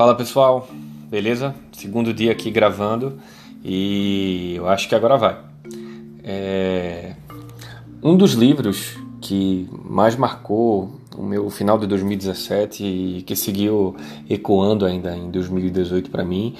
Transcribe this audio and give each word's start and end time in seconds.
Fala 0.00 0.14
pessoal, 0.14 0.66
beleza? 1.10 1.54
Segundo 1.72 2.14
dia 2.14 2.32
aqui 2.32 2.50
gravando 2.50 3.18
e 3.62 4.54
eu 4.56 4.66
acho 4.66 4.88
que 4.88 4.94
agora 4.94 5.18
vai. 5.18 5.38
É... 6.24 7.12
Um 8.02 8.16
dos 8.16 8.32
livros 8.32 8.96
que 9.20 9.68
mais 9.84 10.16
marcou 10.16 10.98
o 11.14 11.22
meu 11.22 11.50
final 11.50 11.78
de 11.78 11.86
2017 11.86 12.82
e 12.82 13.22
que 13.24 13.36
seguiu 13.36 13.94
ecoando 14.26 14.86
ainda 14.86 15.14
em 15.14 15.30
2018 15.30 16.10
para 16.10 16.24
mim 16.24 16.54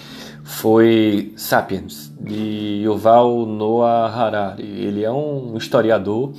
foi 0.45 1.33
Sapiens, 1.35 2.13
de 2.21 2.83
Yuval 2.85 3.47
Noah 3.47 4.15
Harari. 4.15 4.65
Ele 4.65 5.03
é 5.03 5.11
um 5.11 5.57
historiador 5.57 6.35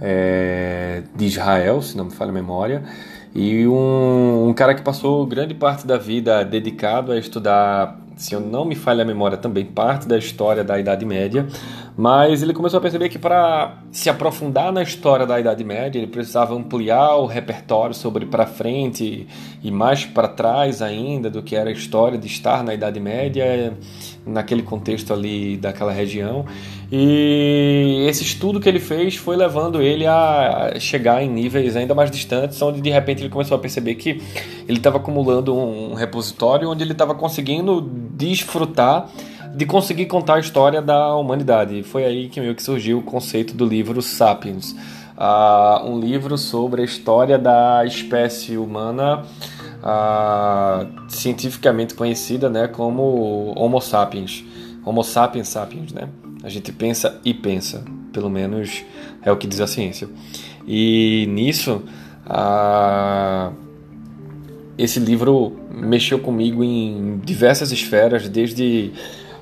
é, 0.00 1.02
de 1.14 1.26
Israel, 1.26 1.82
se 1.82 1.94
não 1.94 2.06
me 2.06 2.12
falha 2.12 2.30
a 2.30 2.34
memória, 2.34 2.82
e 3.34 3.66
um, 3.66 4.48
um 4.48 4.54
cara 4.54 4.74
que 4.74 4.82
passou 4.82 5.26
grande 5.26 5.54
parte 5.54 5.86
da 5.86 5.98
vida 5.98 6.44
dedicado 6.44 7.12
a 7.12 7.18
estudar 7.18 7.98
se 8.16 8.34
eu 8.34 8.40
não 8.40 8.64
me 8.64 8.74
falha 8.74 9.02
a 9.02 9.04
memória, 9.04 9.36
também 9.36 9.64
parte 9.64 10.06
da 10.06 10.16
história 10.16 10.62
da 10.62 10.78
Idade 10.78 11.04
Média, 11.04 11.46
mas 11.96 12.42
ele 12.42 12.52
começou 12.52 12.78
a 12.78 12.80
perceber 12.80 13.08
que 13.08 13.18
para 13.18 13.78
se 13.90 14.08
aprofundar 14.08 14.72
na 14.72 14.82
história 14.82 15.26
da 15.26 15.38
Idade 15.38 15.64
Média, 15.64 15.98
ele 15.98 16.06
precisava 16.06 16.54
ampliar 16.54 17.16
o 17.16 17.26
repertório 17.26 17.94
sobre 17.94 18.26
para 18.26 18.46
frente 18.46 19.26
e 19.62 19.70
mais 19.70 20.04
para 20.04 20.28
trás 20.28 20.80
ainda 20.80 21.30
do 21.30 21.42
que 21.42 21.56
era 21.56 21.70
a 21.70 21.72
história 21.72 22.18
de 22.18 22.26
estar 22.26 22.62
na 22.62 22.74
Idade 22.74 23.00
Média, 23.00 23.76
naquele 24.26 24.62
contexto 24.62 25.12
ali 25.12 25.56
daquela 25.56 25.92
região. 25.92 26.44
E 26.92 28.06
esse 28.08 28.22
estudo 28.22 28.60
que 28.60 28.68
ele 28.68 28.78
fez 28.78 29.16
foi 29.16 29.36
levando 29.36 29.80
ele 29.80 30.06
a 30.06 30.74
chegar 30.78 31.22
em 31.22 31.28
níveis 31.28 31.76
ainda 31.76 31.94
mais 31.94 32.10
distantes, 32.10 32.60
onde 32.62 32.80
de 32.80 32.90
repente 32.90 33.22
ele 33.22 33.30
começou 33.30 33.56
a 33.56 33.60
perceber 33.60 33.94
que 33.94 34.22
ele 34.68 34.78
estava 34.78 34.98
acumulando 34.98 35.54
um 35.56 35.94
repositório 35.94 36.70
onde 36.70 36.82
ele 36.82 36.92
estava 36.92 37.14
conseguindo 37.14 37.80
desfrutar 37.80 39.08
de 39.54 39.64
conseguir 39.66 40.06
contar 40.06 40.34
a 40.34 40.40
história 40.40 40.82
da 40.82 41.14
humanidade. 41.14 41.78
E 41.78 41.82
foi 41.82 42.04
aí 42.04 42.28
que 42.28 42.40
meio 42.40 42.54
que 42.54 42.62
surgiu 42.62 42.98
o 42.98 43.02
conceito 43.02 43.54
do 43.54 43.64
livro 43.64 44.02
Sapiens, 44.02 44.74
uh, 45.16 45.88
um 45.88 45.98
livro 45.98 46.36
sobre 46.36 46.82
a 46.82 46.84
história 46.84 47.38
da 47.38 47.84
espécie 47.86 48.56
humana 48.56 49.22
uh, 49.80 51.08
cientificamente 51.08 51.94
conhecida, 51.94 52.50
né, 52.50 52.66
como 52.66 53.52
Homo 53.56 53.80
sapiens, 53.80 54.44
Homo 54.84 55.04
sapiens 55.04 55.48
sapiens, 55.48 55.92
né? 55.92 56.08
A 56.44 56.50
gente 56.50 56.70
pensa 56.70 57.18
e 57.24 57.32
pensa, 57.32 57.82
pelo 58.12 58.28
menos 58.28 58.84
é 59.22 59.32
o 59.32 59.36
que 59.36 59.46
diz 59.46 59.62
a 59.62 59.66
ciência. 59.66 60.06
E 60.68 61.26
nisso, 61.30 61.82
uh, 62.26 63.50
esse 64.76 65.00
livro 65.00 65.56
mexeu 65.70 66.18
comigo 66.18 66.62
em 66.62 67.18
diversas 67.24 67.72
esferas, 67.72 68.28
desde 68.28 68.92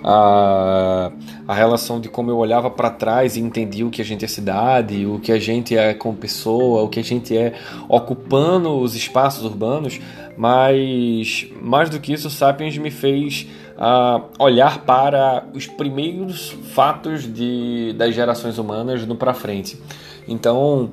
a, 0.05 1.13
a 1.47 1.55
relação 1.55 2.01
de 2.01 2.09
como 2.09 2.31
eu 2.31 2.37
olhava 2.37 2.71
para 2.71 2.91
trás 2.91 3.37
e 3.37 3.41
entendia 3.41 3.87
o 3.87 3.91
que 3.91 4.03
a 4.03 4.05
gente 4.05 4.25
é 4.25 4.29
cidade, 4.29 5.07
o 5.07 5.19
que 5.19 5.33
a 5.33 5.39
gente 5.39 5.77
é 5.77 5.95
como 5.95 6.17
pessoa, 6.17 6.83
o 6.83 6.89
que 6.89 7.01
a 7.01 7.05
gente 7.05 7.37
é 7.37 7.55
ocupando 7.89 8.79
os 8.79 8.95
espaços 8.95 9.45
urbanos, 9.45 10.01
mas 10.37 11.47
mais 11.61 11.89
do 11.89 12.01
que 12.01 12.13
isso, 12.13 12.31
Sapiens 12.31 12.77
me 12.79 12.91
fez 12.91 13.47
uh, 13.77 14.23
olhar 14.39 14.81
para 14.81 15.45
os 15.55 15.67
primeiros 15.67 16.51
fatos 16.75 17.33
de, 17.33 17.93
das 17.93 18.15
gerações 18.15 18.59
humanas 18.59 19.07
no 19.07 19.17
para 19.17 19.35
frente. 19.35 19.79
Então, 20.27 20.91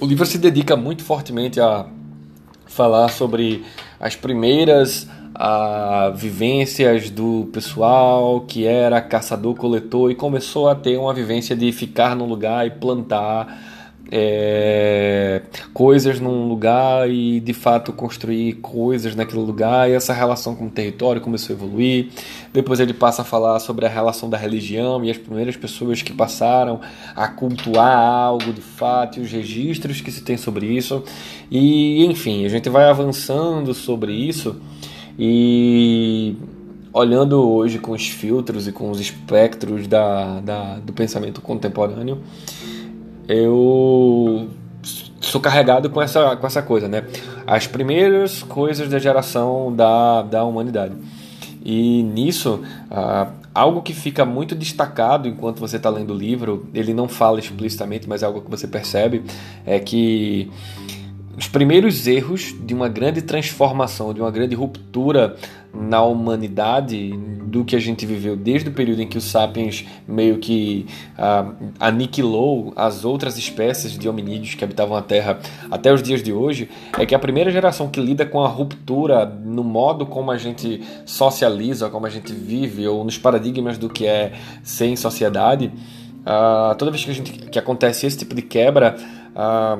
o 0.00 0.06
livro 0.06 0.24
se 0.26 0.38
dedica 0.38 0.76
muito 0.76 1.02
fortemente 1.02 1.60
a 1.60 1.86
falar 2.66 3.08
sobre 3.08 3.64
as 4.00 4.16
primeiras 4.16 5.08
a 5.34 6.12
vivências 6.14 7.10
do 7.10 7.48
pessoal 7.52 8.42
que 8.42 8.66
era 8.66 9.00
caçador-coletor 9.00 10.10
e 10.10 10.14
começou 10.14 10.68
a 10.68 10.74
ter 10.74 10.96
uma 10.96 11.12
vivência 11.12 11.56
de 11.56 11.72
ficar 11.72 12.14
num 12.14 12.26
lugar 12.26 12.66
e 12.66 12.70
plantar 12.70 13.74
é, 14.12 15.42
coisas 15.72 16.20
num 16.20 16.46
lugar 16.46 17.10
e 17.10 17.40
de 17.40 17.52
fato 17.52 17.92
construir 17.92 18.54
coisas 18.54 19.16
naquele 19.16 19.40
lugar, 19.40 19.90
e 19.90 19.92
essa 19.92 20.12
relação 20.12 20.54
com 20.54 20.66
o 20.66 20.70
território 20.70 21.20
começou 21.20 21.54
a 21.54 21.58
evoluir. 21.58 22.10
Depois 22.52 22.78
ele 22.78 22.94
passa 22.94 23.22
a 23.22 23.24
falar 23.24 23.58
sobre 23.58 23.86
a 23.86 23.88
relação 23.88 24.30
da 24.30 24.36
religião 24.36 25.04
e 25.04 25.10
as 25.10 25.18
primeiras 25.18 25.56
pessoas 25.56 26.00
que 26.00 26.12
passaram 26.12 26.80
a 27.16 27.26
cultuar 27.26 27.98
algo 27.98 28.52
de 28.52 28.60
fato 28.60 29.18
e 29.18 29.22
os 29.22 29.32
registros 29.32 30.00
que 30.00 30.12
se 30.12 30.22
tem 30.22 30.36
sobre 30.36 30.66
isso. 30.66 31.02
E 31.50 32.04
enfim, 32.04 32.44
a 32.44 32.48
gente 32.48 32.68
vai 32.68 32.84
avançando 32.84 33.74
sobre 33.74 34.12
isso 34.12 34.60
e 35.18 36.36
olhando 36.92 37.42
hoje 37.48 37.78
com 37.78 37.92
os 37.92 38.08
filtros 38.08 38.68
e 38.68 38.72
com 38.72 38.90
os 38.90 39.00
espectros 39.00 39.86
da, 39.86 40.40
da, 40.40 40.76
do 40.76 40.92
pensamento 40.92 41.40
contemporâneo, 41.40 42.20
eu 43.28 44.48
sou 45.20 45.40
carregado 45.40 45.90
com 45.90 46.00
essa, 46.00 46.36
com 46.36 46.46
essa 46.46 46.62
coisa, 46.62 46.88
né? 46.88 47.04
As 47.46 47.66
primeiras 47.66 48.42
coisas 48.42 48.88
da 48.88 48.98
geração 48.98 49.74
da, 49.74 50.22
da 50.22 50.44
humanidade. 50.44 50.94
E 51.64 52.02
nisso, 52.02 52.60
uh, 52.90 53.32
algo 53.54 53.80
que 53.80 53.94
fica 53.94 54.24
muito 54.24 54.54
destacado 54.54 55.26
enquanto 55.26 55.60
você 55.60 55.76
está 55.78 55.88
lendo 55.88 56.12
o 56.12 56.16
livro, 56.16 56.68
ele 56.74 56.92
não 56.92 57.08
fala 57.08 57.38
explicitamente, 57.40 58.08
mas 58.08 58.22
é 58.22 58.26
algo 58.26 58.42
que 58.42 58.50
você 58.50 58.68
percebe, 58.68 59.22
é 59.64 59.78
que 59.78 60.50
os 61.36 61.48
primeiros 61.48 62.06
erros 62.06 62.54
de 62.60 62.74
uma 62.74 62.88
grande 62.88 63.22
transformação, 63.22 64.14
de 64.14 64.20
uma 64.20 64.30
grande 64.30 64.54
ruptura 64.54 65.36
na 65.72 66.02
humanidade 66.02 67.12
do 67.44 67.64
que 67.64 67.74
a 67.74 67.80
gente 67.80 68.06
viveu 68.06 68.36
desde 68.36 68.68
o 68.68 68.72
período 68.72 69.02
em 69.02 69.08
que 69.08 69.18
o 69.18 69.20
Sapiens 69.20 69.84
meio 70.06 70.38
que 70.38 70.86
ah, 71.18 71.52
aniquilou 71.80 72.72
as 72.76 73.04
outras 73.04 73.36
espécies 73.36 73.98
de 73.98 74.08
hominídeos 74.08 74.54
que 74.54 74.62
habitavam 74.62 74.96
a 74.96 75.02
Terra 75.02 75.40
até 75.70 75.92
os 75.92 76.02
dias 76.02 76.22
de 76.22 76.32
hoje, 76.32 76.68
é 76.98 77.04
que 77.04 77.14
a 77.14 77.18
primeira 77.18 77.50
geração 77.50 77.88
que 77.88 78.00
lida 78.00 78.24
com 78.24 78.40
a 78.40 78.48
ruptura 78.48 79.26
no 79.26 79.64
modo 79.64 80.06
como 80.06 80.30
a 80.30 80.38
gente 80.38 80.82
socializa, 81.04 81.90
como 81.90 82.06
a 82.06 82.10
gente 82.10 82.32
vive, 82.32 82.86
ou 82.86 83.04
nos 83.04 83.18
paradigmas 83.18 83.76
do 83.76 83.88
que 83.88 84.06
é 84.06 84.32
ser 84.62 84.86
em 84.86 84.96
sociedade, 84.96 85.72
ah, 86.24 86.74
toda 86.78 86.90
vez 86.90 87.04
que, 87.04 87.10
a 87.10 87.14
gente, 87.14 87.32
que 87.32 87.58
acontece 87.58 88.06
esse 88.06 88.18
tipo 88.18 88.34
de 88.34 88.42
quebra, 88.42 88.96
ah, 89.34 89.78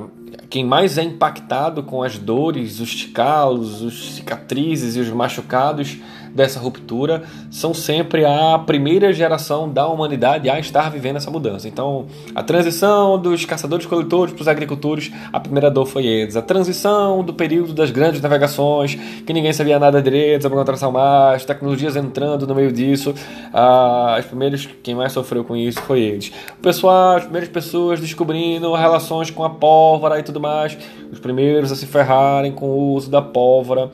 quem 0.49 0.65
mais 0.65 0.99
é 0.99 1.03
impactado 1.03 1.83
com 1.83 2.03
as 2.03 2.19
dores, 2.19 2.81
os 2.81 3.05
calos, 3.05 3.83
os 3.83 4.15
cicatrizes 4.15 4.97
e 4.97 5.01
os 5.01 5.09
machucados 5.11 5.99
dessa 6.35 6.59
ruptura 6.59 7.23
são 7.51 7.73
sempre 7.73 8.25
a 8.25 8.59
primeira 8.59 9.13
geração 9.13 9.71
da 9.71 9.87
humanidade 9.87 10.51
a 10.51 10.59
estar 10.59 10.91
vivendo 10.91 11.17
essa 11.17 11.31
mudança. 11.31 11.69
Então, 11.69 12.07
a 12.35 12.43
transição 12.43 13.17
dos 13.19 13.45
caçadores-coletores 13.45 14.35
para 14.35 14.43
os 14.43 14.49
agricultores, 14.49 15.13
a 15.33 15.39
primeira 15.39 15.71
dor 15.71 15.87
foi 15.87 16.07
eles. 16.07 16.37
A 16.37 16.43
transição 16.43 17.23
do 17.23 17.33
período 17.33 17.73
das 17.73 17.91
grandes 17.91 18.21
navegações, 18.21 18.97
que 19.25 19.33
ninguém 19.33 19.53
sabia 19.53 19.79
nada 19.79 20.03
direito 20.03 20.43
sobre 20.43 20.59
contração 20.59 20.91
mar, 20.91 21.41
tecnologias 21.41 21.95
entrando 21.95 22.47
no 22.47 22.55
meio 22.55 22.73
disso, 22.73 23.15
as 23.53 24.25
primeiras 24.25 24.69
quem 24.83 24.95
mais 24.95 25.13
sofreu 25.13 25.45
com 25.45 25.55
isso 25.55 25.81
foi 25.83 26.01
eles. 26.01 26.33
O 26.59 26.63
pessoal, 26.63 27.17
as 27.17 27.23
primeiras 27.23 27.49
pessoas 27.49 28.01
descobrindo 28.01 28.75
relações 28.75 29.31
com 29.31 29.45
a 29.45 29.51
pólvora 29.51 30.14
e 30.19 30.23
tudo 30.23 30.41
mais, 30.41 30.77
os 31.11 31.19
primeiros 31.19 31.71
a 31.73 31.77
se 31.77 31.87
ferrarem 31.87 32.53
com 32.53 32.67
o 32.67 32.93
uso 32.93 33.11
da 33.11 33.23
pólvora 33.23 33.91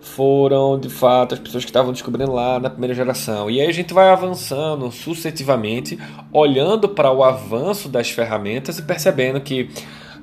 foram 0.00 0.78
de 0.78 0.88
fato 0.88 1.34
as 1.34 1.40
pessoas 1.40 1.64
que 1.64 1.70
estavam 1.70 1.92
descobrindo 1.92 2.32
lá 2.32 2.58
na 2.58 2.70
primeira 2.70 2.94
geração. 2.94 3.50
E 3.50 3.60
aí 3.60 3.66
a 3.66 3.72
gente 3.72 3.92
vai 3.92 4.08
avançando 4.08 4.90
sucessivamente, 4.90 5.98
olhando 6.32 6.88
para 6.88 7.10
o 7.10 7.24
avanço 7.24 7.88
das 7.88 8.10
ferramentas 8.10 8.78
e 8.78 8.82
percebendo 8.82 9.40
que 9.40 9.68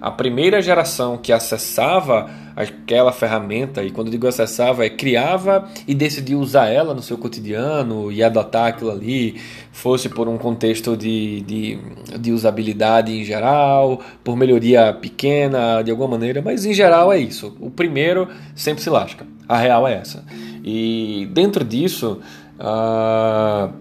a 0.04 0.12
primeira 0.12 0.62
geração 0.62 1.18
que 1.18 1.32
acessava 1.32 2.30
aquela 2.58 3.14
ferramenta, 3.14 3.82
e 3.82 3.90
quando 3.90 4.12
digo 4.12 4.28
acessava, 4.28 4.86
é 4.86 4.90
criava 4.90 5.70
e 5.88 5.96
decidia 5.96 6.38
usar 6.38 6.68
ela 6.68 6.94
no 6.94 7.02
seu 7.02 7.18
cotidiano 7.18 8.12
e 8.12 8.22
adotar 8.22 8.68
aquilo 8.68 8.92
ali, 8.92 9.40
fosse 9.72 10.10
por 10.10 10.28
um 10.28 10.38
contexto 10.38 10.98
de, 10.98 11.40
de, 11.44 11.80
de 12.20 12.34
usabilidade 12.34 13.14
em 13.14 13.24
geral, 13.24 14.02
por 14.26 14.36
melhoria 14.36 14.92
pequena 14.92 15.82
de 15.82 15.90
alguma 15.90 16.10
maneira, 16.10 16.42
mas 16.42 16.66
em 16.66 16.74
geral 16.74 17.14
é 17.14 17.18
isso. 17.18 17.56
O 17.62 17.72
primeiro 17.72 18.28
sempre 18.54 18.84
se 18.84 18.90
lasca. 18.90 19.26
A 19.48 19.58
real 19.58 19.88
é 19.88 19.94
essa. 19.94 20.26
E 20.66 21.30
dentro 21.32 21.64
disso, 21.64 22.20
uh, 22.60 23.74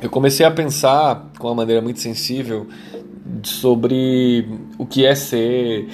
eu 0.00 0.08
comecei 0.08 0.46
a 0.46 0.50
pensar 0.50 1.30
com 1.38 1.48
uma 1.48 1.56
maneira 1.56 1.82
muito 1.82 2.00
sensível 2.00 2.66
sobre 3.42 4.48
o 4.78 4.86
que 4.86 5.04
é 5.04 5.14
ser 5.14 5.88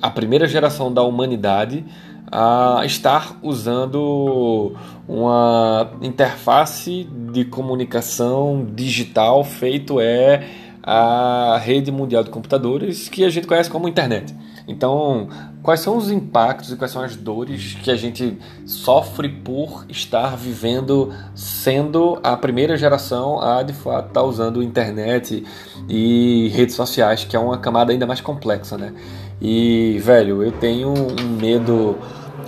a 0.00 0.10
primeira 0.10 0.46
geração 0.46 0.92
da 0.92 1.02
humanidade 1.02 1.84
a 2.30 2.82
estar 2.84 3.38
usando 3.42 4.74
uma 5.06 5.92
interface 6.02 7.04
de 7.32 7.44
comunicação 7.44 8.66
digital 8.74 9.44
feito 9.44 10.00
é 10.00 10.46
a 10.82 11.58
rede 11.62 11.90
mundial 11.90 12.22
de 12.22 12.30
computadores 12.30 13.08
que 13.08 13.24
a 13.24 13.30
gente 13.30 13.46
conhece 13.46 13.70
como 13.70 13.88
internet. 13.88 14.34
Então, 14.66 15.28
quais 15.64 15.80
são 15.80 15.96
os 15.96 16.10
impactos 16.10 16.70
e 16.70 16.76
quais 16.76 16.92
são 16.92 17.02
as 17.02 17.16
dores 17.16 17.74
que 17.82 17.90
a 17.90 17.96
gente 17.96 18.36
sofre 18.66 19.30
por 19.30 19.86
estar 19.88 20.36
vivendo, 20.36 21.10
sendo 21.34 22.20
a 22.22 22.36
primeira 22.36 22.76
geração 22.76 23.40
a 23.40 23.62
de 23.62 23.72
fato 23.72 24.08
estar 24.08 24.20
tá 24.20 24.22
usando 24.22 24.62
internet 24.62 25.42
e 25.88 26.50
redes 26.52 26.74
sociais, 26.74 27.24
que 27.24 27.34
é 27.34 27.38
uma 27.38 27.56
camada 27.56 27.92
ainda 27.92 28.06
mais 28.06 28.20
complexa, 28.20 28.76
né? 28.76 28.92
E, 29.40 29.98
velho, 30.02 30.42
eu 30.42 30.52
tenho 30.52 30.92
um 30.92 31.28
medo 31.40 31.96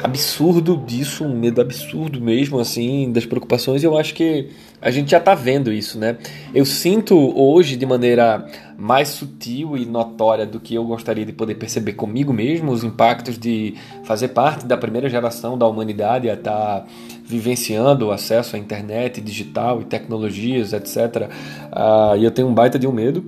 absurdo 0.04 0.76
disso, 0.76 1.24
um 1.24 1.34
medo 1.34 1.62
absurdo 1.62 2.20
mesmo, 2.20 2.60
assim, 2.60 3.10
das 3.10 3.24
preocupações, 3.24 3.82
e 3.82 3.86
eu 3.86 3.96
acho 3.96 4.12
que 4.12 4.50
a 4.80 4.90
gente 4.90 5.10
já 5.10 5.18
está 5.18 5.34
vendo 5.34 5.72
isso, 5.72 5.98
né? 5.98 6.18
Eu 6.54 6.64
sinto 6.64 7.16
hoje 7.38 7.76
de 7.76 7.86
maneira 7.86 8.46
mais 8.76 9.08
sutil 9.08 9.76
e 9.76 9.86
notória 9.86 10.44
do 10.44 10.60
que 10.60 10.74
eu 10.74 10.84
gostaria 10.84 11.24
de 11.24 11.32
poder 11.32 11.54
perceber 11.54 11.94
comigo 11.94 12.32
mesmo 12.32 12.70
os 12.70 12.84
impactos 12.84 13.38
de 13.38 13.74
fazer 14.04 14.28
parte 14.28 14.66
da 14.66 14.76
primeira 14.76 15.08
geração 15.08 15.56
da 15.56 15.66
humanidade 15.66 16.28
a 16.28 16.34
estar 16.34 16.80
tá 16.80 16.86
vivenciando 17.24 18.06
o 18.06 18.12
acesso 18.12 18.54
à 18.54 18.58
internet 18.58 19.20
digital 19.20 19.80
e 19.80 19.84
tecnologias, 19.84 20.72
etc. 20.72 21.30
Uh, 21.72 22.16
e 22.18 22.24
eu 22.24 22.30
tenho 22.30 22.48
um 22.48 22.54
baita 22.54 22.78
de 22.78 22.86
um 22.86 22.92
medo 22.92 23.24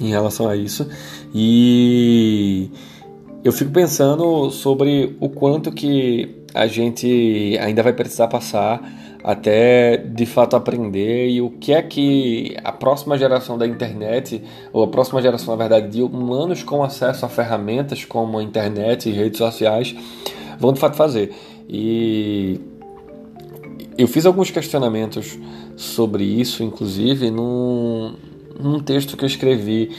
em 0.00 0.08
relação 0.08 0.48
a 0.48 0.56
isso. 0.56 0.88
E 1.34 2.70
eu 3.44 3.52
fico 3.52 3.70
pensando 3.70 4.50
sobre 4.50 5.14
o 5.20 5.28
quanto 5.28 5.70
que 5.70 6.42
a 6.54 6.66
gente 6.66 7.58
ainda 7.60 7.82
vai 7.82 7.92
precisar 7.92 8.28
passar 8.28 8.80
até 9.24 9.96
de 9.96 10.26
fato 10.26 10.54
aprender 10.54 11.30
e 11.30 11.40
o 11.40 11.48
que 11.48 11.72
é 11.72 11.80
que 11.80 12.54
a 12.62 12.70
próxima 12.70 13.16
geração 13.16 13.56
da 13.56 13.66
internet, 13.66 14.42
ou 14.70 14.84
a 14.84 14.88
próxima 14.88 15.22
geração, 15.22 15.56
na 15.56 15.66
verdade, 15.66 15.88
de 15.88 16.02
humanos 16.02 16.62
com 16.62 16.84
acesso 16.84 17.24
a 17.24 17.28
ferramentas 17.30 18.04
como 18.04 18.38
a 18.38 18.42
internet 18.42 19.08
e 19.08 19.12
redes 19.12 19.38
sociais 19.38 19.96
vão 20.60 20.74
de 20.74 20.78
fato 20.78 20.94
fazer. 20.94 21.34
E 21.66 22.60
eu 23.96 24.06
fiz 24.06 24.26
alguns 24.26 24.50
questionamentos 24.50 25.38
sobre 25.74 26.22
isso, 26.22 26.62
inclusive, 26.62 27.30
num, 27.30 28.14
num 28.60 28.78
texto 28.78 29.16
que 29.16 29.24
eu 29.24 29.28
escrevi 29.28 29.90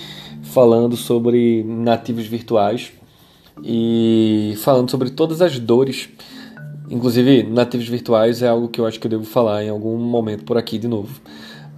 falando 0.44 0.96
sobre 0.96 1.64
nativos 1.64 2.28
virtuais 2.28 2.92
e 3.64 4.54
falando 4.58 4.92
sobre 4.92 5.10
todas 5.10 5.42
as 5.42 5.58
dores. 5.58 6.10
Inclusive, 6.90 7.44
nativos 7.44 7.88
virtuais 7.88 8.42
é 8.42 8.48
algo 8.48 8.68
que 8.68 8.80
eu 8.80 8.86
acho 8.86 9.00
que 9.00 9.08
eu 9.08 9.12
devo 9.12 9.26
falar 9.26 9.64
em 9.64 9.70
algum 9.70 9.98
momento 9.98 10.44
por 10.44 10.58
aqui 10.58 10.78
de 10.78 10.88
novo. 10.88 11.20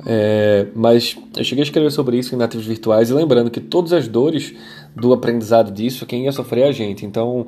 É, 0.06 0.68
mas 0.75 1.18
eu 1.36 1.44
cheguei 1.44 1.63
a 1.63 1.65
escrever 1.65 1.92
sobre 1.92 2.18
isso 2.18 2.36
em 2.36 2.38
nativos 2.38 2.65
virtuais 2.65 3.09
e 3.09 3.13
lembrando 3.13 3.50
que 3.50 3.59
todas 3.59 3.92
as 3.94 4.07
dores 4.07 4.54
do 4.95 5.12
aprendizado 5.12 5.71
disso, 5.71 6.06
quem 6.06 6.25
ia 6.25 6.31
sofrer 6.31 6.65
é 6.65 6.68
a 6.69 6.71
gente. 6.71 7.06
Então, 7.06 7.48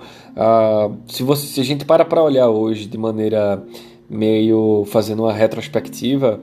se, 1.08 1.24
você, 1.24 1.46
se 1.48 1.62
a 1.62 1.64
gente 1.64 1.86
para 1.86 2.06
para 2.06 2.24
olhar 2.24 2.50
hoje 2.50 2.86
de 2.86 2.98
maneira 2.98 3.64
meio 4.10 4.86
fazendo 4.88 5.24
uma 5.24 5.34
retrospectiva, 5.34 6.40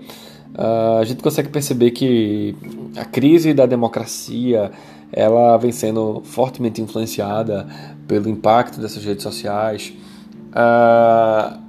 a 0.99 1.05
gente 1.05 1.23
consegue 1.23 1.49
perceber 1.49 1.91
que 1.91 2.55
a 2.97 3.05
crise 3.05 3.53
da 3.53 3.67
democracia 3.67 4.71
ela 5.13 5.57
vem 5.57 5.71
sendo 5.73 6.23
fortemente 6.25 6.81
influenciada 6.81 7.67
pelo 8.09 8.29
impacto 8.29 8.81
dessas 8.81 9.05
redes 9.05 9.23
sociais. 9.23 9.93
Uh, 10.57 11.61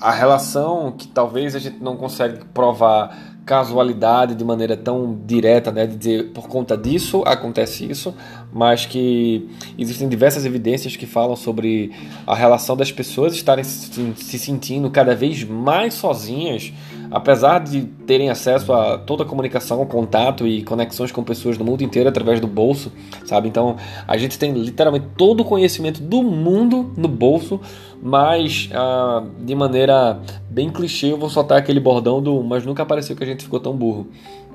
a 0.00 0.10
relação 0.10 0.92
que 0.96 1.06
talvez 1.06 1.54
a 1.54 1.58
gente 1.58 1.76
não 1.82 1.94
consegue 1.94 2.42
provar 2.54 3.30
casualidade 3.44 4.34
de 4.34 4.44
maneira 4.44 4.76
tão 4.76 5.18
direta, 5.26 5.70
né, 5.70 5.86
de 5.86 5.96
dizer 5.96 6.32
por 6.32 6.48
conta 6.48 6.76
disso 6.76 7.22
acontece 7.26 7.84
isso, 7.84 8.14
mas 8.52 8.86
que 8.86 9.50
existem 9.76 10.08
diversas 10.08 10.46
evidências 10.46 10.96
que 10.96 11.04
falam 11.04 11.36
sobre 11.36 11.92
a 12.26 12.34
relação 12.34 12.76
das 12.76 12.90
pessoas 12.92 13.34
estarem 13.34 13.64
se, 13.64 14.14
se 14.14 14.38
sentindo 14.38 14.88
cada 14.88 15.14
vez 15.14 15.44
mais 15.44 15.94
sozinhas, 15.94 16.72
apesar 17.10 17.58
de 17.60 17.82
terem 18.06 18.30
acesso 18.30 18.72
a 18.72 18.98
toda 18.98 19.24
a 19.24 19.26
comunicação, 19.26 19.84
contato 19.86 20.46
e 20.46 20.62
conexões 20.62 21.10
com 21.10 21.22
pessoas 21.22 21.58
do 21.58 21.64
mundo 21.64 21.82
inteiro 21.82 22.08
através 22.08 22.40
do 22.40 22.46
bolso, 22.46 22.92
sabe? 23.24 23.48
Então 23.48 23.76
a 24.06 24.16
gente 24.16 24.38
tem 24.38 24.52
literalmente 24.52 25.06
todo 25.16 25.40
o 25.40 25.44
conhecimento 25.44 26.00
do 26.00 26.22
mundo 26.22 26.92
no 26.96 27.08
bolso, 27.08 27.60
mas 28.02 28.70
ah, 28.72 29.24
de 29.40 29.54
maneira 29.54 30.18
bem 30.48 30.70
clichê 30.70 31.12
eu 31.12 31.18
vou 31.18 31.28
soltar 31.28 31.58
aquele 31.58 31.80
bordão 31.80 32.22
do 32.22 32.42
mas 32.42 32.64
nunca 32.64 32.86
pareceu 32.86 33.16
que 33.16 33.24
a 33.24 33.26
gente 33.26 33.44
ficou 33.44 33.60
tão 33.60 33.76
burro 33.76 34.06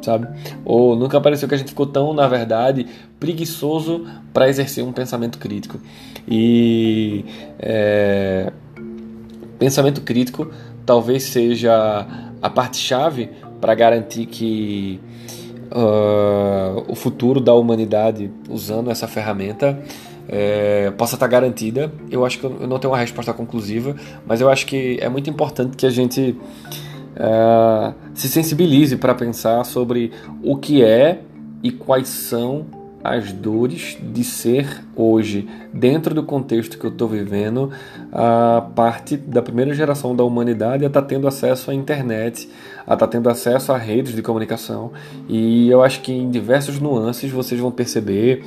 sabe? 0.01 0.27
Ou 0.63 0.95
nunca 0.95 1.19
pareceu 1.19 1.47
que 1.47 1.55
a 1.55 1.57
gente 1.57 1.69
ficou 1.69 1.87
tão, 1.87 2.13
na 2.13 2.27
verdade, 2.27 2.85
preguiçoso 3.19 4.05
para 4.31 4.47
exercer 4.47 4.83
um 4.83 4.91
pensamento 4.91 5.39
crítico. 5.39 5.79
E 6.27 7.25
é, 7.57 8.51
pensamento 9.57 10.01
crítico 10.01 10.51
talvez 10.85 11.23
seja 11.23 12.05
a 12.45 12.49
parte-chave 12.49 13.31
para 13.59 13.73
garantir 13.73 14.27
que 14.27 14.99
uh, 15.71 16.85
o 16.87 16.93
futuro 16.93 17.41
da 17.41 17.55
humanidade 17.55 18.29
usando 18.47 18.91
essa 18.91 19.07
ferramenta 19.07 19.79
é, 20.27 20.91
possa 20.91 21.15
estar 21.15 21.25
garantida. 21.25 21.91
Eu 22.11 22.23
acho 22.23 22.37
que 22.37 22.45
eu 22.45 22.67
não 22.67 22.77
tenho 22.77 22.93
uma 22.93 22.99
resposta 22.99 23.33
conclusiva, 23.33 23.95
mas 24.27 24.41
eu 24.41 24.49
acho 24.49 24.67
que 24.67 24.99
é 25.01 25.09
muito 25.09 25.27
importante 25.27 25.75
que 25.75 25.87
a 25.87 25.89
gente 25.89 26.37
uh, 27.15 27.95
se 28.13 28.29
sensibilize 28.29 28.95
para 28.95 29.15
pensar 29.15 29.63
sobre 29.63 30.11
o 30.43 30.55
que 30.55 30.83
é 30.83 31.21
e 31.63 31.71
quais 31.71 32.09
são 32.09 32.67
as 33.09 33.31
dores 33.31 33.97
de 34.01 34.23
ser 34.23 34.83
hoje, 34.95 35.47
dentro 35.73 36.13
do 36.13 36.23
contexto 36.23 36.77
que 36.77 36.85
eu 36.85 36.91
estou 36.91 37.07
vivendo, 37.07 37.71
a 38.11 38.67
parte 38.75 39.15
da 39.17 39.41
primeira 39.41 39.73
geração 39.73 40.15
da 40.15 40.23
humanidade 40.23 40.83
a 40.83 40.87
estar 40.87 41.01
tá 41.01 41.07
tendo 41.07 41.27
acesso 41.27 41.71
à 41.71 41.73
internet, 41.73 42.49
a 42.79 42.93
estar 42.93 42.97
tá 42.97 43.07
tendo 43.07 43.29
acesso 43.29 43.71
a 43.71 43.77
redes 43.77 44.13
de 44.13 44.21
comunicação. 44.21 44.91
E 45.27 45.69
eu 45.69 45.83
acho 45.83 46.01
que 46.01 46.11
em 46.11 46.29
diversos 46.29 46.79
nuances 46.79 47.31
vocês 47.31 47.59
vão 47.59 47.71
perceber 47.71 48.43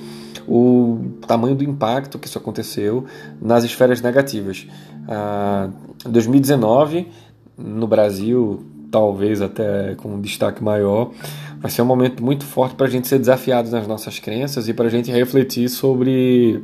o 0.47 0.99
tamanho 1.27 1.55
do 1.55 1.63
impacto 1.63 2.19
que 2.19 2.27
isso 2.27 2.39
aconteceu 2.39 3.05
nas 3.41 3.65
esferas 3.65 4.01
negativas. 4.01 4.67
Ah, 5.09 5.69
2019 6.05 7.09
no 7.57 7.87
Brasil, 7.87 8.65
talvez 8.91 9.41
até 9.43 9.95
com 9.97 10.15
um 10.15 10.21
destaque 10.21 10.63
maior, 10.63 11.11
vai 11.61 11.71
ser 11.71 11.83
um 11.83 11.87
momento 11.87 12.25
muito 12.25 12.45
forte 12.45 12.75
para 12.75 12.87
a 12.87 12.91
gente 12.91 13.09
ser 13.09 13.19
desafiado 13.19 13.71
nas 13.71 13.87
nossas 13.87 14.19
crenças 14.19 14.69
e 14.69 14.75
para 14.75 14.87
a 14.87 14.91
gente 14.91 15.11
refletir 15.11 15.69
sobre 15.69 16.63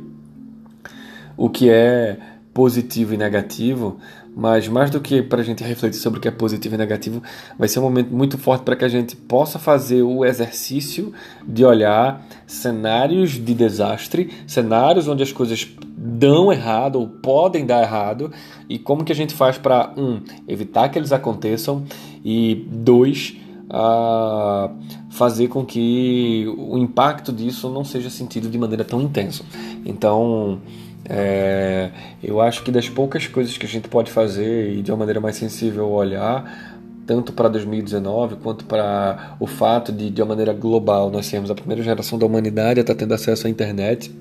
o 1.37 1.49
que 1.49 1.69
é 1.69 2.17
positivo 2.53 3.13
e 3.13 3.17
negativo, 3.17 3.97
mas 4.33 4.67
mais 4.67 4.89
do 4.89 5.01
que 5.01 5.21
para 5.21 5.41
a 5.41 5.43
gente 5.43 5.61
refletir 5.61 5.99
sobre 5.99 6.19
o 6.19 6.21
que 6.21 6.27
é 6.27 6.31
positivo 6.31 6.75
e 6.75 6.77
negativo, 6.77 7.21
vai 7.59 7.67
ser 7.67 7.79
um 7.79 7.83
momento 7.83 8.15
muito 8.15 8.37
forte 8.37 8.63
para 8.63 8.77
que 8.77 8.85
a 8.85 8.89
gente 8.89 9.13
possa 9.15 9.59
fazer 9.59 10.03
o 10.03 10.23
exercício 10.23 11.11
de 11.45 11.65
olhar 11.65 12.25
cenários 12.47 13.31
de 13.31 13.53
desastre, 13.53 14.31
cenários 14.47 15.07
onde 15.07 15.21
as 15.21 15.33
coisas 15.33 15.67
dão 15.97 16.51
errado 16.51 16.97
ou 16.97 17.07
podem 17.07 17.65
dar 17.65 17.81
errado 17.81 18.31
e 18.69 18.79
como 18.79 19.03
que 19.03 19.11
a 19.11 19.15
gente 19.15 19.33
faz 19.33 19.57
para 19.57 19.93
um 19.97 20.21
evitar 20.47 20.87
que 20.87 20.97
eles 20.97 21.11
aconteçam 21.11 21.83
e 22.25 22.65
dois 22.71 23.37
a 23.69 24.71
fazer 25.11 25.47
com 25.47 25.63
que 25.63 26.45
o 26.57 26.77
impacto 26.77 27.31
disso 27.31 27.69
não 27.69 27.83
seja 27.83 28.09
sentido 28.09 28.49
de 28.49 28.57
maneira 28.57 28.83
tão 28.83 28.99
intensa. 29.01 29.43
Então, 29.85 30.59
é, 31.07 31.91
eu 32.23 32.41
acho 32.41 32.63
que 32.63 32.71
das 32.71 32.89
poucas 32.89 33.27
coisas 33.27 33.57
que 33.57 33.65
a 33.65 33.69
gente 33.69 33.87
pode 33.87 34.11
fazer 34.11 34.73
e 34.73 34.81
de 34.81 34.91
uma 34.91 34.97
maneira 34.97 35.21
mais 35.21 35.35
sensível 35.35 35.87
olhar, 35.89 36.79
tanto 37.05 37.31
para 37.31 37.47
2019 37.47 38.37
quanto 38.37 38.65
para 38.65 39.35
o 39.39 39.45
fato 39.45 39.91
de, 39.91 40.09
de 40.09 40.21
uma 40.21 40.29
maneira 40.29 40.53
global, 40.53 41.11
nós 41.11 41.27
sermos 41.27 41.51
a 41.51 41.55
primeira 41.55 41.83
geração 41.83 42.17
da 42.17 42.25
humanidade 42.25 42.79
a 42.79 42.81
estar 42.81 42.95
tendo 42.95 43.13
acesso 43.13 43.45
à 43.45 43.49
internet, 43.49 44.11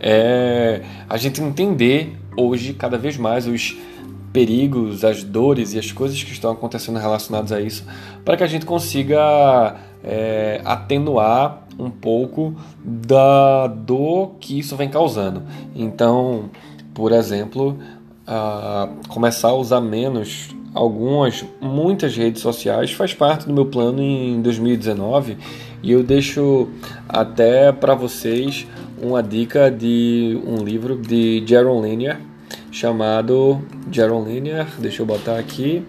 é 0.00 0.82
a 1.08 1.16
gente 1.16 1.42
entender 1.42 2.16
hoje 2.36 2.72
cada 2.72 2.96
vez 2.96 3.16
mais 3.16 3.46
os 3.46 3.76
perigos, 4.38 5.04
as 5.04 5.24
dores 5.24 5.74
e 5.74 5.80
as 5.80 5.90
coisas 5.90 6.22
que 6.22 6.30
estão 6.30 6.52
acontecendo 6.52 6.96
relacionadas 6.96 7.50
a 7.50 7.60
isso, 7.60 7.84
para 8.24 8.36
que 8.36 8.44
a 8.44 8.46
gente 8.46 8.64
consiga 8.64 9.74
é, 10.04 10.60
atenuar 10.64 11.66
um 11.76 11.90
pouco 11.90 12.54
da 12.84 13.66
dor 13.66 14.36
que 14.38 14.56
isso 14.56 14.76
vem 14.76 14.88
causando. 14.88 15.42
Então, 15.74 16.50
por 16.94 17.10
exemplo, 17.10 17.76
começar 19.08 19.48
a 19.48 19.54
usar 19.54 19.80
menos 19.80 20.54
algumas, 20.72 21.44
muitas 21.60 22.16
redes 22.16 22.40
sociais 22.40 22.92
faz 22.92 23.12
parte 23.12 23.44
do 23.44 23.52
meu 23.52 23.66
plano 23.66 24.00
em 24.00 24.40
2019 24.40 25.36
e 25.82 25.90
eu 25.90 26.04
deixo 26.04 26.68
até 27.08 27.72
para 27.72 27.96
vocês 27.96 28.68
uma 29.02 29.20
dica 29.20 29.68
de 29.68 30.40
um 30.46 30.62
livro 30.62 30.96
de 30.96 31.42
Jaron 31.44 31.80
Lanier 31.80 32.28
chamado 32.70 33.60
Jaron 33.90 34.22
Lanier, 34.22 34.66
deixa 34.78 35.02
eu 35.02 35.06
botar 35.06 35.38
aqui, 35.38 35.84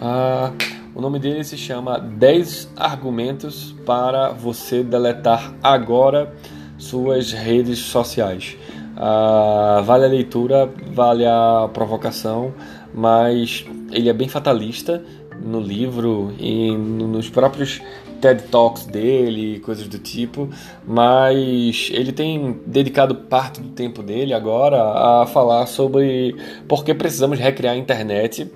uh, 0.00 0.52
O 0.94 1.00
nome 1.00 1.18
dele 1.18 1.42
se 1.42 1.56
chama 1.56 1.98
10 1.98 2.72
argumentos 2.76 3.74
para 3.86 4.30
você 4.30 4.82
deletar 4.82 5.54
agora 5.62 6.34
suas 6.76 7.32
redes 7.32 7.78
sociais. 7.78 8.58
Uh, 8.92 9.82
vale 9.84 10.04
a 10.04 10.08
leitura, 10.08 10.70
vale 10.92 11.24
a 11.24 11.68
provocação, 11.72 12.52
mas 12.94 13.64
ele 13.90 14.10
é 14.10 14.12
bem 14.12 14.28
fatalista 14.28 15.02
no 15.40 15.60
livro 15.60 16.34
e 16.38 16.76
nos 16.76 17.28
próprios 17.28 17.80
TED 18.20 18.44
Talks 18.44 18.86
dele, 18.86 19.58
coisas 19.60 19.88
do 19.88 19.98
tipo, 19.98 20.48
mas 20.86 21.90
ele 21.92 22.12
tem 22.12 22.60
dedicado 22.64 23.14
parte 23.14 23.60
do 23.60 23.70
tempo 23.70 24.02
dele 24.02 24.32
agora 24.32 24.80
a 25.22 25.26
falar 25.26 25.66
sobre 25.66 26.36
por 26.68 26.84
que 26.84 26.94
precisamos 26.94 27.38
recriar 27.38 27.74
a 27.74 27.76
internet 27.76 28.50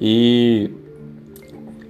e 0.00 0.70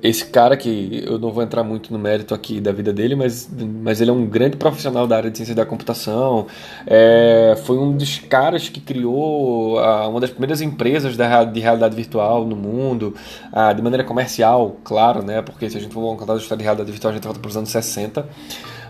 esse 0.04 0.26
cara 0.26 0.54
que 0.54 1.02
eu 1.06 1.18
não 1.18 1.30
vou 1.32 1.42
entrar 1.42 1.64
muito 1.64 1.90
no 1.90 1.99
mérito 1.99 2.34
aqui 2.34 2.61
da 2.61 2.70
vida 2.73 2.92
dele, 2.92 3.16
mas, 3.16 3.49
mas 3.82 4.02
ele 4.02 4.11
é 4.11 4.12
um 4.12 4.26
grande 4.26 4.54
profissional 4.54 5.06
da 5.06 5.16
área 5.16 5.30
de 5.30 5.38
ciência 5.38 5.54
da 5.54 5.64
computação. 5.64 6.46
É, 6.87 7.58
foi 7.64 7.78
um 7.78 7.96
dos 7.96 8.18
caras 8.18 8.68
que 8.68 8.80
criou 8.80 9.78
a, 9.78 10.06
uma 10.06 10.20
das 10.20 10.28
primeiras 10.28 10.61
empresas 10.61 11.16
da, 11.16 11.44
de 11.44 11.58
realidade 11.58 11.96
virtual 11.96 12.44
no 12.44 12.54
mundo, 12.54 13.14
a, 13.50 13.73
de 13.73 13.80
maneira 13.80 14.04
comercial, 14.04 14.76
claro, 14.84 15.25
né? 15.25 15.40
Porque 15.40 15.70
se 15.70 15.78
a 15.78 15.80
gente 15.80 15.94
for 15.94 16.14
contar 16.18 16.34
a 16.34 16.37
história 16.37 16.58
de 16.58 16.64
realidade 16.64 16.92
virtual, 16.92 17.11
a 17.11 17.14
gente 17.14 17.25
volta 17.25 17.40
para 17.40 17.49
os 17.49 17.56
anos 17.56 17.70
60. 17.70 18.28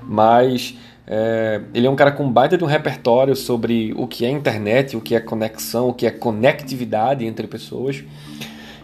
Mas 0.03 0.77
é, 1.07 1.61
ele 1.73 1.87
é 1.87 1.91
um 1.91 1.95
cara 1.95 2.11
com 2.11 2.29
baita 2.29 2.59
de 2.59 2.65
um 2.65 2.67
repertório 2.67 3.37
sobre 3.37 3.95
o 3.97 4.09
que 4.09 4.25
é 4.25 4.31
internet, 4.31 4.97
o 4.97 5.01
que 5.01 5.15
é 5.15 5.21
conexão, 5.21 5.91
o 5.91 5.95
que 5.95 6.09
é 6.09 6.11
conectividade 6.11 7.25
entre 7.25 7.47
pessoas. 7.47 8.03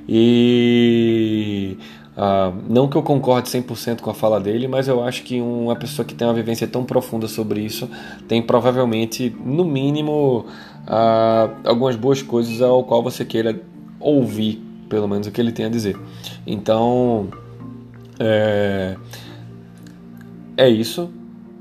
E 0.09 1.77
Uh, 2.17 2.55
não 2.69 2.89
que 2.89 2.97
eu 2.97 3.03
concorde 3.03 3.49
100% 3.49 4.01
com 4.01 4.11
a 4.11 4.15
fala 4.15 4.41
dele, 4.41 4.67
mas 4.67 4.89
eu 4.89 5.03
acho 5.03 5.23
que 5.23 5.41
uma 5.41 5.77
pessoa 5.77 6.05
que 6.05 6.15
tem 6.15 6.27
uma 6.27 6.35
vivência 6.35 6.67
tão 6.67 6.85
profunda 6.85 7.29
sobre 7.29 7.61
isso 7.61 7.89
tem 8.27 8.43
provavelmente, 8.43 9.35
no 9.45 9.65
mínimo, 9.65 10.45
uh, 10.87 11.51
algumas 11.65 11.97
boas 11.97 12.21
coisas 12.21 12.61
ao 12.61 12.85
qual 12.85 13.03
você 13.03 13.25
queira 13.25 13.61
ouvir, 13.99 14.61
pelo 14.89 15.07
menos 15.07 15.27
o 15.27 15.31
que 15.31 15.41
ele 15.41 15.53
tem 15.53 15.67
a 15.67 15.69
dizer. 15.69 15.97
Então, 16.47 17.29
é, 18.19 18.97
é 20.57 20.69
isso. 20.69 21.11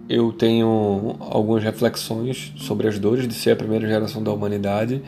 Eu 0.10 0.34
tenho 0.34 1.16
algumas 1.20 1.64
reflexões 1.64 2.52
sobre 2.58 2.88
as 2.88 2.98
dores 2.98 3.28
de 3.28 3.34
ser 3.34 3.52
a 3.52 3.56
primeira 3.56 3.88
geração 3.88 4.24
da 4.24 4.32
humanidade. 4.32 5.02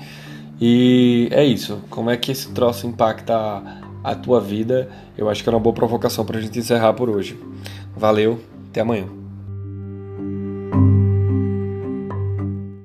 E 0.60 1.27
é 1.31 1.43
isso. 1.43 1.81
Como 1.89 2.10
é 2.10 2.15
que 2.15 2.31
esse 2.31 2.51
troço 2.51 2.86
impacta 2.86 3.81
a 4.03 4.15
tua 4.15 4.39
vida. 4.39 4.89
Eu 5.17 5.29
acho 5.29 5.43
que 5.43 5.50
era 5.50 5.55
uma 5.55 5.63
boa 5.63 5.74
provocação 5.74 6.25
para 6.25 6.38
a 6.38 6.41
gente 6.41 6.60
encerrar 6.60 6.93
por 6.93 7.10
hoje. 7.10 7.39
Valeu, 7.96 8.39
até 8.70 8.81
amanhã. 8.81 9.21